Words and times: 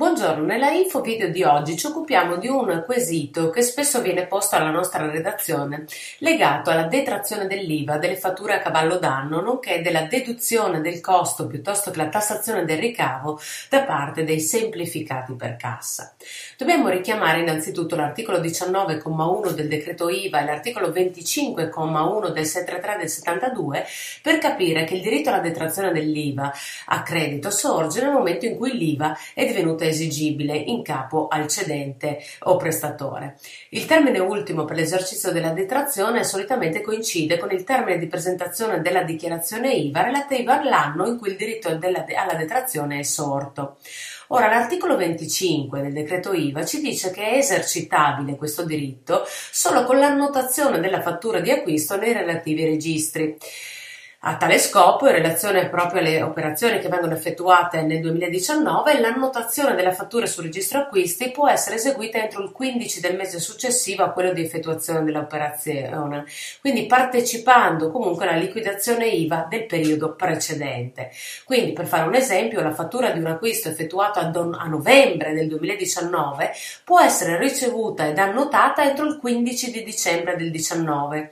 Buongiorno, 0.00 0.46
nella 0.46 0.70
info 0.70 1.02
video 1.02 1.28
di 1.28 1.42
oggi 1.42 1.76
ci 1.76 1.84
occupiamo 1.84 2.36
di 2.36 2.48
un 2.48 2.84
quesito 2.86 3.50
che 3.50 3.60
spesso 3.60 4.00
viene 4.00 4.26
posto 4.26 4.56
alla 4.56 4.70
nostra 4.70 5.10
redazione 5.10 5.84
legato 6.20 6.70
alla 6.70 6.86
detrazione 6.86 7.46
dell'IVA 7.46 7.98
delle 7.98 8.16
fatture 8.16 8.54
a 8.54 8.60
cavallo 8.60 8.96
d'anno 8.96 9.42
nonché 9.42 9.82
della 9.82 10.04
deduzione 10.04 10.80
del 10.80 11.02
costo 11.02 11.46
piuttosto 11.46 11.90
che 11.90 11.98
la 11.98 12.08
tassazione 12.08 12.64
del 12.64 12.78
ricavo 12.78 13.38
da 13.68 13.82
parte 13.82 14.24
dei 14.24 14.40
semplificati 14.40 15.34
per 15.34 15.56
cassa. 15.56 16.14
Dobbiamo 16.56 16.88
richiamare 16.88 17.40
innanzitutto 17.40 17.94
l'articolo 17.94 18.38
19,1 18.38 19.50
del 19.50 19.68
decreto 19.68 20.08
IVA 20.08 20.40
e 20.40 20.44
l'articolo 20.46 20.88
25,1 20.88 22.32
del 22.32 22.46
733 22.46 22.96
del 22.96 23.08
72 23.10 23.84
per 24.22 24.38
capire 24.38 24.84
che 24.84 24.94
il 24.94 25.02
diritto 25.02 25.28
alla 25.28 25.40
detrazione 25.40 25.92
dell'IVA 25.92 26.50
a 26.86 27.02
credito 27.02 27.50
sorge 27.50 28.00
nel 28.00 28.12
momento 28.12 28.46
in 28.46 28.56
cui 28.56 28.78
l'IVA 28.78 29.14
è 29.34 29.44
divenuta 29.44 29.88
esigibile 29.90 30.56
in 30.56 30.82
capo 30.82 31.28
al 31.28 31.46
cedente 31.46 32.18
o 32.40 32.56
prestatore. 32.56 33.36
Il 33.70 33.86
termine 33.86 34.18
ultimo 34.18 34.64
per 34.64 34.76
l'esercizio 34.76 35.30
della 35.30 35.50
detrazione 35.50 36.24
solitamente 36.24 36.80
coincide 36.80 37.38
con 37.38 37.50
il 37.52 37.64
termine 37.64 37.98
di 37.98 38.06
presentazione 38.06 38.80
della 38.80 39.02
dichiarazione 39.02 39.72
IVA 39.72 40.02
relativa 40.02 40.60
all'anno 40.60 41.06
in 41.06 41.18
cui 41.18 41.30
il 41.30 41.36
diritto 41.36 41.76
della, 41.76 42.04
alla 42.16 42.34
detrazione 42.34 43.00
è 43.00 43.02
sorto. 43.02 43.76
Ora, 44.32 44.48
l'articolo 44.48 44.96
25 44.96 45.80
del 45.80 45.92
decreto 45.92 46.32
IVA 46.32 46.64
ci 46.64 46.80
dice 46.80 47.10
che 47.10 47.30
è 47.30 47.36
esercitabile 47.38 48.36
questo 48.36 48.64
diritto 48.64 49.24
solo 49.50 49.84
con 49.84 49.98
l'annotazione 49.98 50.78
della 50.78 51.02
fattura 51.02 51.40
di 51.40 51.50
acquisto 51.50 51.96
nei 51.96 52.12
relativi 52.12 52.64
registri. 52.64 53.36
A 54.22 54.36
tale 54.36 54.58
scopo, 54.58 55.06
in 55.06 55.14
relazione 55.14 55.70
proprio 55.70 56.00
alle 56.00 56.20
operazioni 56.20 56.78
che 56.78 56.90
vengono 56.90 57.14
effettuate 57.14 57.80
nel 57.80 58.02
2019, 58.02 59.00
l'annotazione 59.00 59.74
della 59.74 59.94
fattura 59.94 60.26
sul 60.26 60.44
registro 60.44 60.80
acquisti 60.80 61.30
può 61.30 61.48
essere 61.48 61.76
eseguita 61.76 62.18
entro 62.18 62.42
il 62.42 62.52
15 62.52 63.00
del 63.00 63.16
mese 63.16 63.40
successivo 63.40 64.04
a 64.04 64.10
quello 64.10 64.34
di 64.34 64.42
effettuazione 64.42 65.04
dell'operazione, 65.04 66.26
quindi 66.60 66.84
partecipando 66.84 67.90
comunque 67.90 68.28
alla 68.28 68.36
liquidazione 68.36 69.06
IVA 69.06 69.46
del 69.48 69.64
periodo 69.64 70.14
precedente. 70.14 71.10
Quindi, 71.46 71.72
per 71.72 71.86
fare 71.86 72.06
un 72.06 72.14
esempio, 72.14 72.60
la 72.60 72.74
fattura 72.74 73.12
di 73.12 73.20
un 73.20 73.26
acquisto 73.26 73.70
effettuato 73.70 74.18
a, 74.18 74.24
don- 74.24 74.52
a 74.52 74.66
novembre 74.66 75.32
del 75.32 75.48
2019 75.48 76.52
può 76.84 77.00
essere 77.00 77.38
ricevuta 77.38 78.06
ed 78.06 78.18
annotata 78.18 78.84
entro 78.84 79.06
il 79.06 79.16
15 79.16 79.70
di 79.70 79.82
dicembre 79.82 80.36
del 80.36 80.50
2019 80.50 81.30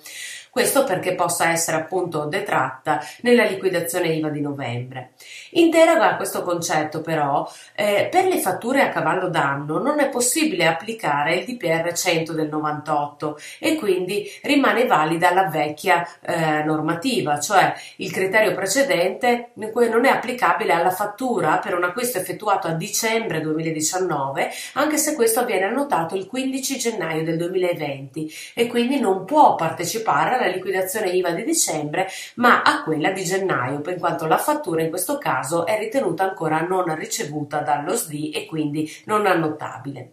questo 0.58 0.82
perché 0.82 1.14
possa 1.14 1.52
essere 1.52 1.76
appunto 1.76 2.24
detratta 2.24 3.00
nella 3.20 3.44
liquidazione 3.44 4.08
IVA 4.08 4.28
di 4.28 4.40
novembre. 4.40 5.12
In 5.50 5.70
deroga 5.70 6.10
a 6.10 6.16
questo 6.16 6.42
concetto 6.42 7.00
però, 7.00 7.48
eh, 7.76 8.08
per 8.10 8.24
le 8.24 8.40
fatture 8.40 8.82
a 8.82 8.88
cavallo 8.88 9.28
d'anno 9.28 9.78
non 9.78 10.00
è 10.00 10.08
possibile 10.08 10.66
applicare 10.66 11.36
il 11.36 11.44
DPR 11.44 11.92
100 11.92 12.32
del 12.32 12.48
98 12.48 13.38
e 13.60 13.76
quindi 13.76 14.28
rimane 14.42 14.86
valida 14.86 15.32
la 15.32 15.44
vecchia 15.48 16.04
eh, 16.22 16.64
normativa, 16.64 17.38
cioè 17.38 17.72
il 17.98 18.10
criterio 18.10 18.52
precedente 18.52 19.50
non 19.54 20.06
è 20.06 20.10
applicabile 20.10 20.72
alla 20.72 20.90
fattura 20.90 21.58
per 21.58 21.76
un 21.76 21.84
acquisto 21.84 22.18
effettuato 22.18 22.66
a 22.66 22.72
dicembre 22.72 23.40
2019, 23.40 24.50
anche 24.72 24.98
se 24.98 25.14
questo 25.14 25.44
viene 25.44 25.66
annotato 25.66 26.16
il 26.16 26.26
15 26.26 26.78
gennaio 26.78 27.22
del 27.22 27.36
2020 27.36 28.32
e 28.54 28.66
quindi 28.66 28.98
non 28.98 29.24
può 29.24 29.54
partecipare 29.54 30.34
alla 30.34 30.46
liquidazione 30.48 31.10
IVA 31.10 31.30
di 31.30 31.44
dicembre, 31.44 32.08
ma 32.34 32.62
a 32.62 32.82
quella 32.82 33.10
di 33.10 33.24
gennaio, 33.24 33.82
in 33.86 33.98
quanto 33.98 34.26
la 34.26 34.38
fattura 34.38 34.82
in 34.82 34.90
questo 34.90 35.18
caso 35.18 35.66
è 35.66 35.78
ritenuta 35.78 36.24
ancora 36.24 36.60
non 36.60 36.94
ricevuta 36.96 37.60
dallo 37.60 37.96
SDI 37.96 38.30
e 38.30 38.46
quindi 38.46 38.90
non 39.04 39.26
annotabile. 39.26 40.12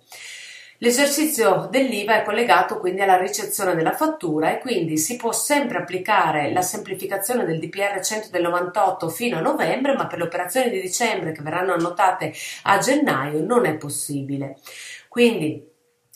L'esercizio 0.79 1.69
dell'IVA 1.71 2.17
è 2.17 2.23
collegato 2.23 2.79
quindi 2.79 3.01
alla 3.01 3.15
ricezione 3.15 3.75
della 3.75 3.93
fattura 3.93 4.51
e 4.51 4.59
quindi 4.59 4.97
si 4.97 5.15
può 5.15 5.31
sempre 5.31 5.77
applicare 5.77 6.51
la 6.51 6.61
semplificazione 6.61 7.45
del 7.45 7.59
DPR 7.59 8.01
100 8.03 8.27
del 8.29 8.41
98 8.41 9.07
fino 9.07 9.37
a 9.37 9.41
novembre, 9.41 9.95
ma 9.95 10.05
per 10.07 10.17
le 10.17 10.25
operazioni 10.25 10.69
di 10.69 10.81
dicembre 10.81 11.31
che 11.31 11.41
verranno 11.41 11.73
annotate 11.73 12.33
a 12.63 12.77
gennaio 12.77 13.41
non 13.41 13.65
è 13.65 13.75
possibile. 13.75 14.57
Quindi 15.07 15.74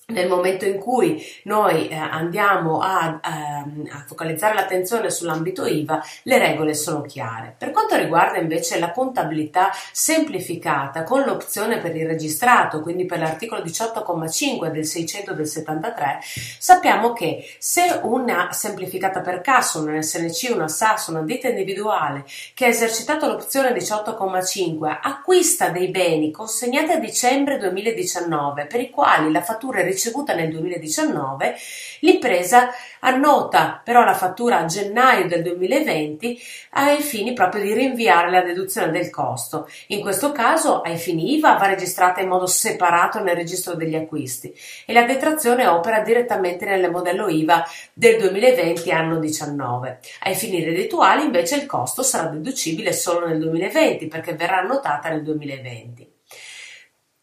nel 0.09 0.28
momento 0.28 0.66
in 0.66 0.78
cui 0.78 1.24
noi 1.44 1.88
eh, 1.88 1.96
andiamo 1.96 2.80
a, 2.80 3.20
a, 3.22 3.59
ehm, 3.66 3.90
a, 3.92 4.03
focalizzare 4.08 4.53
l'attenzione 4.53 5.09
sull'ambito 5.09 5.66
IVA, 5.66 6.03
le 6.24 6.38
regole 6.38 6.74
sono 6.74 7.02
chiare. 7.02 7.53
Per 7.58 7.72
quanto 7.72 7.96
riguarda 7.96 8.38
invece 8.38 8.80
la 8.80 8.92
contabilità 8.92 9.72
semplificata 9.92 11.03
con 11.03 11.24
l'opzione 11.24 11.80
per 11.80 11.96
il 11.96 12.08
registrato, 12.08 12.81
quindi 12.81 13.06
per 13.06 13.19
l'articolo 13.19 13.62
18,5 13.62 14.68
del 14.72 14.86
600 14.86 15.34
del 15.34 15.48
73, 15.48 16.19
sappiamo 16.59 17.14
che 17.14 17.56
se 17.59 18.00
una 18.03 18.52
semplificata 18.52 19.22
per 19.22 19.42
cassa, 19.42 19.80
un 19.80 20.02
SNC, 20.02 20.52
una 20.53 20.68
SAS, 20.68 21.08
una 21.08 21.22
ditta 21.22 21.48
individuale 21.48 22.25
che 22.53 22.66
ha 22.66 22.69
esercitato 22.69 23.28
l'opzione 23.28 23.74
18,5 23.74 24.98
acquista 25.02 25.69
dei 25.69 25.90
beni 25.90 26.31
consegnati 26.31 26.92
a 26.92 27.00
dicembre 27.00 27.58
2019 27.58 28.66
per 28.66 28.80
i 28.80 28.90
quali 28.90 29.31
la 29.31 29.42
fattura 29.42 29.80
è 29.80 29.84
ricevuta 30.00 30.34
nel 30.34 30.50
2019, 30.50 31.56
l'impresa 32.00 32.70
annota 33.02 33.82
però 33.84 34.06
la 34.06 34.14
fattura 34.14 34.60
a 34.60 34.66
gennaio 34.66 35.28
del 35.28 35.44
2020 35.44 36.40
ai 36.72 37.02
fini 37.02 37.34
proprio 37.34 37.62
di 37.62 37.74
rinviare 37.74 38.32
la 38.32 38.42
deduzione 38.42 38.92
del 38.92 39.10
costo. 39.10 39.70
In 39.88 40.00
questo 40.00 40.32
caso, 40.32 40.82
ai 40.82 40.98
fini 40.98 41.36
IVA 41.36 41.58
va 41.58 41.68
registrata 41.68 42.22
in 42.22 42.30
modo 42.30 42.46
separato 42.46 43.22
nel 43.22 43.36
registro 43.36 43.76
degli 43.76 43.96
acquisti 43.96 44.54
e 44.86 44.94
la 44.94 45.04
detrazione 45.04 45.68
opera 45.68 46.00
direttamente 46.00 46.66
nel 46.66 46.90
modello 46.90 47.28
IVA 47.28 47.66
del 47.94 48.18
2020 48.20 48.92
anno 48.92 49.20
19. 49.20 50.00
Ai 50.22 50.36
fini 50.36 50.64
reddituali 50.64 51.26
invece 51.26 51.58
il 51.58 51.66
costo 51.66 52.04
sarà 52.04 52.30
deducibile 52.30 52.94
solo 52.94 53.28
nel 53.28 53.40
2020 53.40 54.08
perché 54.08 54.34
verrà 54.34 54.60
annotata 54.60 55.10
nel 55.10 55.24
2020. 55.24 56.19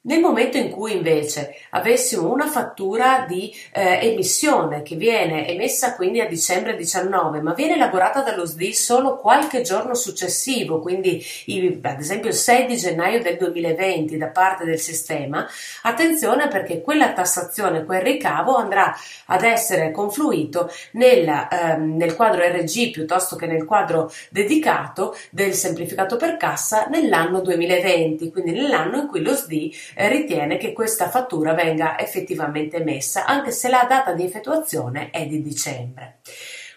Nel 0.07 0.21
momento 0.21 0.57
in 0.57 0.71
cui 0.71 0.95
invece 0.95 1.57
avessimo 1.71 2.31
una 2.31 2.47
fattura 2.47 3.25
di 3.27 3.53
eh, 3.73 3.99
emissione 4.03 4.83
che 4.83 4.95
viene 4.95 5.49
emessa 5.49 5.97
quindi 5.97 6.21
a 6.21 6.29
dicembre 6.29 6.77
19, 6.77 7.41
ma 7.41 7.55
viene 7.55 7.75
elaborata 7.75 8.23
dallo 8.23 8.47
SDI 8.47 8.73
solo 8.73 9.17
qualche 9.17 9.63
giorno 9.63 9.95
successivo, 9.95 10.79
quindi 10.79 11.25
il, 11.47 11.81
ad 11.83 11.99
esempio 11.99 12.29
il 12.29 12.37
6 12.37 12.67
di 12.67 12.77
gennaio 12.77 13.21
del 13.21 13.37
2020 13.37 14.17
da 14.17 14.29
parte 14.29 14.65
del 14.65 14.79
sistema, 14.79 15.45
attenzione 15.83 16.47
perché 16.47 16.83
quella 16.83 17.13
tassazione, 17.13 17.85
quel 17.85 18.03
ricavo 18.03 18.55
andrà 18.55 18.97
ad 19.27 19.43
essere 19.43 19.91
confluito 19.91 20.71
nel, 20.93 21.49
ehm, 21.51 21.97
nel 21.97 22.15
quadro 22.15 22.45
RG 22.47 22.93
piuttosto 22.93 23.35
che 23.35 23.47
nel 23.47 23.65
quadro 23.65 24.13
dedicato 24.31 25.17
del 25.31 25.53
semplificato 25.53 26.15
per 26.15 26.37
cassa 26.37 26.87
nell'anno 26.87 27.41
2020, 27.41 28.31
quindi 28.31 28.53
nell'anno 28.53 28.99
in 28.99 29.09
cui 29.09 29.21
lo 29.21 29.35
SDI 29.35 29.95
ritiene 29.97 30.57
che 30.59 30.73
questa 30.73 31.09
fattura 31.09 31.55
venga 31.55 31.99
effettivamente 31.99 32.77
emessa, 32.77 33.25
anche 33.25 33.51
se 33.51 33.69
la 33.69 33.87
data 33.89 34.13
di 34.13 34.25
effettuazione 34.25 35.11
è 35.11 35.27
di 35.27 35.43
dicembre. 35.43 36.19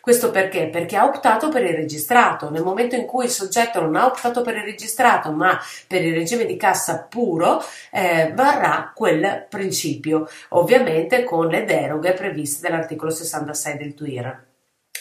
Questo 0.01 0.31
perché? 0.31 0.69
Perché 0.69 0.95
ha 0.95 1.05
optato 1.05 1.49
per 1.49 1.63
il 1.63 1.75
registrato. 1.75 2.49
Nel 2.49 2.63
momento 2.63 2.95
in 2.95 3.05
cui 3.05 3.25
il 3.25 3.31
soggetto 3.31 3.81
non 3.81 3.95
ha 3.95 4.05
optato 4.05 4.41
per 4.41 4.55
il 4.55 4.63
registrato, 4.63 5.31
ma 5.31 5.59
per 5.87 6.03
il 6.03 6.15
regime 6.15 6.45
di 6.45 6.55
cassa 6.55 7.05
puro, 7.07 7.61
eh, 7.91 8.31
varrà 8.33 8.91
quel 8.95 9.45
principio, 9.49 10.27
ovviamente 10.49 11.23
con 11.23 11.47
le 11.47 11.65
deroghe 11.65 12.13
previste 12.13 12.67
dall'articolo 12.67 13.11
66 13.11 13.77
del 13.77 13.93
TUIR. 13.93 14.48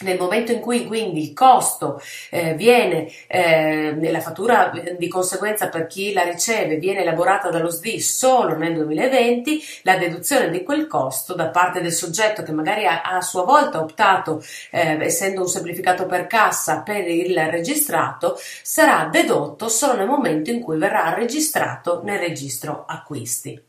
Nel 0.00 0.18
momento 0.18 0.52
in 0.52 0.60
cui 0.60 0.86
quindi 0.86 1.22
il 1.22 1.32
costo 1.32 2.00
eh, 2.30 2.54
viene, 2.54 3.10
eh, 3.26 4.10
la 4.10 4.20
fattura 4.20 4.70
di 4.96 5.08
conseguenza 5.08 5.68
per 5.68 5.86
chi 5.86 6.12
la 6.12 6.22
riceve 6.22 6.76
viene 6.76 7.00
elaborata 7.00 7.50
dallo 7.50 7.70
SDI 7.70 8.00
solo 8.00 8.56
nel 8.56 8.74
2020, 8.74 9.62
la 9.82 9.96
deduzione 9.96 10.50
di 10.50 10.62
quel 10.62 10.86
costo 10.86 11.34
da 11.34 11.48
parte 11.48 11.80
del 11.80 11.92
soggetto 11.92 12.42
che 12.42 12.52
magari 12.52 12.86
ha, 12.86 13.02
a 13.02 13.20
sua 13.20 13.44
volta 13.44 13.80
optato, 13.80 14.42
eh, 14.70 14.98
essendo 15.00 15.40
un 15.40 15.48
semplificato 15.48 16.06
per 16.06 16.26
cassa, 16.26 16.82
per 16.82 17.08
il 17.08 17.36
registrato, 17.50 18.38
sarà 18.62 19.08
dedotto 19.10 19.68
solo 19.68 19.96
nel 19.96 20.06
momento 20.06 20.50
in 20.50 20.60
cui 20.60 20.78
verrà 20.78 21.14
registrato 21.14 22.02
nel 22.04 22.18
registro 22.18 22.84
acquisti. 22.86 23.67